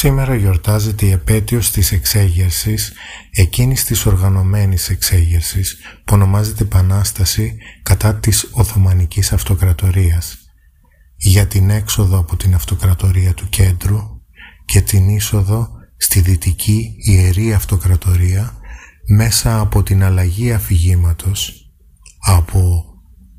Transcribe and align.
Σήμερα 0.00 0.34
γιορτάζεται 0.34 1.06
η 1.06 1.10
επέτειος 1.10 1.70
της 1.70 1.92
εξέγερσης, 1.92 2.92
εκείνης 3.30 3.84
της 3.84 4.06
οργανωμένης 4.06 4.88
εξέγερσης, 4.88 5.76
που 6.04 6.14
ονομάζεται 6.14 6.62
Επανάσταση 6.62 7.56
κατά 7.82 8.14
της 8.14 8.48
Οθωμανικής 8.52 9.32
Αυτοκρατορίας, 9.32 10.38
για 11.16 11.46
την 11.46 11.70
έξοδο 11.70 12.18
από 12.18 12.36
την 12.36 12.54
Αυτοκρατορία 12.54 13.34
του 13.34 13.48
Κέντρου 13.48 13.98
και 14.64 14.80
την 14.80 15.08
είσοδο 15.08 15.68
στη 15.96 16.20
Δυτική 16.20 16.94
Ιερή 16.98 17.52
Αυτοκρατορία 17.52 18.54
μέσα 19.16 19.60
από 19.60 19.82
την 19.82 20.02
αλλαγή 20.04 20.52
αφηγήματος 20.52 21.70
από 22.18 22.84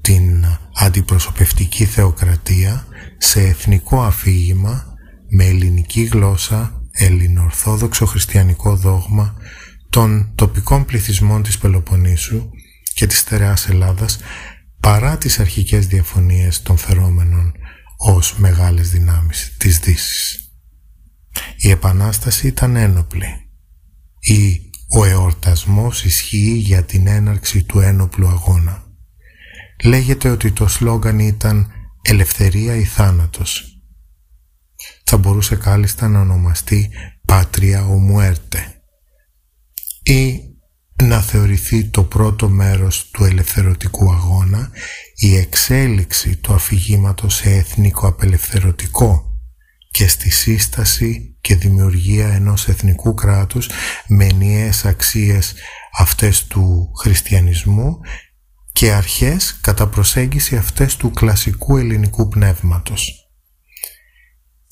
την 0.02 0.46
αντιπροσωπευτική 0.74 1.86
θεοκρατία 1.86 2.86
σε 3.18 3.42
εθνικό 3.42 4.02
αφήγημα 4.02 4.91
με 5.34 5.46
ελληνική 5.46 6.02
γλώσσα, 6.02 6.82
ελληνοορθόδοξο 6.92 8.06
χριστιανικό 8.06 8.76
δόγμα 8.76 9.36
των 9.90 10.32
τοπικών 10.36 10.86
πληθυσμών 10.86 11.44
της 11.44 11.58
Πελοποννήσου 11.58 12.50
και 12.94 13.08
της 13.08 13.18
στερεάς 13.18 13.70
Ελλάδας 13.70 14.20
παρά 14.80 15.18
τις 15.18 15.40
αρχικές 15.40 15.88
διαφωνίες 15.88 16.62
των 16.62 16.78
φερόμενων 16.78 17.54
ως 17.98 18.36
μεγάλες 18.38 18.90
δυνάμεις 18.90 19.56
της 19.58 19.80
δύσης. 19.80 20.52
Η 21.58 21.70
Επανάσταση 21.70 22.48
ήταν 22.48 22.76
ένοπλη 22.76 23.50
ή 24.20 24.60
ο 24.98 25.06
εορτασμός 25.06 26.04
ισχύει 26.04 26.58
για 26.58 26.84
την 26.84 27.08
έναρξη 27.08 27.64
του 27.64 27.80
ένοπλου 27.80 28.28
αγώνα. 28.28 28.84
Λέγεται 29.84 30.30
ότι 30.30 30.52
το 30.52 30.68
σλόγκαν 30.68 31.20
ήταν 31.20 31.72
«Ελευθερία 32.02 32.76
ή 32.76 32.84
θάνατος» 32.84 33.81
θα 35.04 35.18
μπορούσε 35.18 35.56
κάλλιστα 35.56 36.08
να 36.08 36.20
ονομαστεί 36.20 36.90
«Patria 37.26 37.86
o 37.86 37.98
Muerte» 37.98 38.82
ή 40.04 40.52
να 41.04 41.22
θεωρηθεί 41.22 41.86
το 41.86 42.04
πρώτο 42.04 42.50
μέρος 42.50 43.10
του 43.12 43.24
ελευθερωτικού 43.24 44.14
αγώνα 44.14 44.70
η 45.16 45.36
εξέλιξη 45.36 46.36
του 46.36 46.54
αφηγήματος 46.54 47.36
σε 47.36 47.50
εθνικό 47.50 48.08
απελευθερωτικό 48.08 49.26
και 49.92 50.08
στη 50.08 50.30
σύσταση 50.30 51.38
και 51.42 51.56
δημιουργία 51.56 52.28
ενός 52.28 52.68
εθνικού 52.68 53.14
κράτους 53.14 53.70
με 54.08 54.26
ενιαίες 54.26 54.86
αξίες 54.86 55.54
αυτές 55.98 56.46
του 56.46 56.92
χριστιανισμού 56.98 58.00
και 58.72 58.92
αρχές 58.92 59.60
κατά 59.62 59.88
προσέγγιση 59.88 60.56
αυτές 60.56 60.96
του 60.96 61.12
κλασικού 61.12 61.78
ελληνικού 61.78 62.28
πνεύματος. 62.28 63.21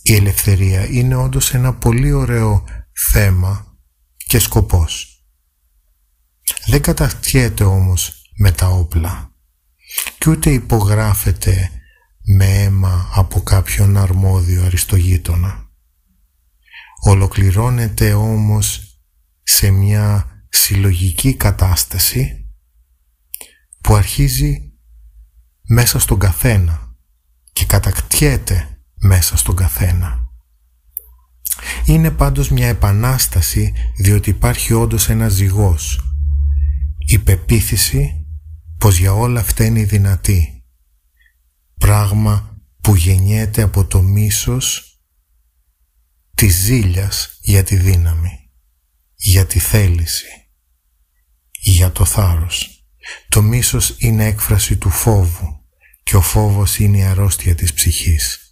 Η 0.10 0.16
ελευθερία 0.16 0.86
είναι 0.86 1.16
όντως 1.16 1.54
ένα 1.54 1.74
πολύ 1.74 2.12
ωραίο 2.12 2.64
θέμα 3.12 3.78
και 4.18 4.40
σκοπός. 4.40 5.24
Δεν 6.66 6.82
κατακτιέται 6.82 7.64
όμως 7.64 8.32
με 8.38 8.52
τα 8.52 8.68
όπλα 8.68 9.32
και 10.18 10.30
ούτε 10.30 10.50
υπογράφεται 10.50 11.72
με 12.38 12.46
αίμα 12.46 13.10
από 13.14 13.42
κάποιον 13.42 13.98
αρμόδιο 13.98 14.64
αριστογείτονα. 14.64 15.70
Ολοκληρώνεται 17.02 18.14
όμως 18.14 19.00
σε 19.44 19.70
μια 19.70 20.26
συλλογική 20.50 21.34
κατάσταση 21.34 22.50
που 23.82 23.96
αρχίζει 23.96 24.74
μέσα 25.68 26.00
στον 26.00 26.20
καθένα 26.20 26.96
και 27.54 27.66
κατακτιέται 27.66 28.69
μέσα 29.00 29.38
στον 29.38 29.56
καθένα. 29.56 30.28
Είναι 31.86 32.12
πάντως 32.12 32.50
μια 32.50 32.68
επανάσταση 32.68 33.74
διότι 33.98 34.30
υπάρχει 34.30 34.74
όντως 34.74 35.10
ένα 35.10 35.30
ζυγός. 35.30 36.00
Η 36.98 37.20
πεποίθηση 37.20 38.26
πως 38.78 38.98
για 38.98 39.14
όλα 39.14 39.44
φταίνει 39.44 39.84
δυνατή. 39.84 40.64
Πράγμα 41.78 42.58
που 42.82 42.96
γεννιέται 42.96 43.62
από 43.62 43.86
το 43.86 44.02
μίσος 44.02 44.84
της 46.36 46.56
ζήλιας 46.56 47.38
για 47.42 47.64
τη 47.64 47.76
δύναμη, 47.76 48.52
για 49.16 49.46
τη 49.46 49.60
θέληση, 49.60 50.28
για 51.52 51.92
το 51.92 52.06
θάρρος. 52.06 52.84
Το 53.30 53.42
μίσος 53.42 53.96
είναι 53.98 54.26
έκφραση 54.26 54.78
του 54.78 54.90
φόβου 54.90 55.66
και 56.04 56.16
ο 56.16 56.22
φόβος 56.22 56.78
είναι 56.78 56.98
η 56.98 57.04
αρρώστια 57.04 57.56
της 57.56 57.74
ψυχής 57.74 58.49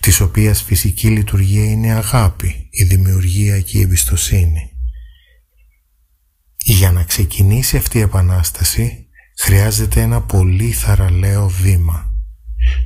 της 0.00 0.20
οποίας 0.20 0.62
φυσική 0.62 1.08
λειτουργία 1.08 1.64
είναι 1.64 1.92
αγάπη, 1.92 2.68
η 2.70 2.84
δημιουργία 2.84 3.60
και 3.60 3.78
η 3.78 3.80
εμπιστοσύνη. 3.80 4.70
Για 6.56 6.92
να 6.92 7.04
ξεκινήσει 7.04 7.76
αυτή 7.76 7.98
η 7.98 8.00
επανάσταση 8.00 9.06
χρειάζεται 9.38 10.00
ένα 10.00 10.22
πολύ 10.22 10.70
θαραλέο 10.70 11.48
βήμα. 11.48 12.14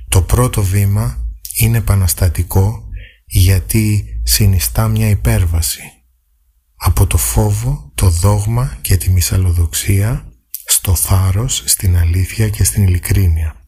Το 0.09 0.23
πρώτο 0.23 0.62
βήμα 0.62 1.27
είναι 1.55 1.78
επαναστατικό 1.78 2.89
γιατί 3.27 4.05
συνιστά 4.25 4.89
μια 4.89 5.09
υπέρβαση 5.09 5.83
από 6.77 7.07
το 7.07 7.17
φόβο, 7.17 7.93
το 7.95 8.09
δόγμα 8.09 8.78
και 8.81 8.97
τη 8.97 9.11
μυσαλλοδοξία 9.11 10.33
στο 10.65 10.95
θάρρος, 10.95 11.62
στην 11.67 11.97
αλήθεια 11.97 12.49
και 12.49 12.65
στην 12.65 12.83
ειλικρίνεια 12.83 13.59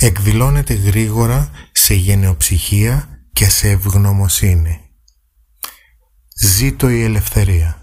εκδηλώνεται 0.00 0.74
γρήγορα 0.74 1.50
σε 1.72 1.94
γενεοψυχία 1.94 3.08
και 3.32 3.48
σε 3.48 3.68
ευγνωμοσύνη. 3.68 4.80
Ζήτω 6.40 6.90
η 6.90 7.02
ελευθερία. 7.02 7.79